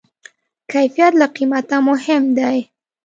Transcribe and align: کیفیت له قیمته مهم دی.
کیفیت 0.71 1.13
له 1.19 1.27
قیمته 1.35 1.77
مهم 1.87 2.23
دی. 2.37 2.57